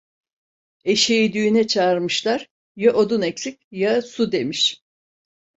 Eşeği 0.83 1.33
düğüne 1.33 1.67
çağırmışlar, 1.67 2.47
ya 2.75 2.93
odun 2.93 3.21
eksik, 3.21 3.61
ya 3.71 4.01
su 4.01 4.31
demiş. 4.31 4.83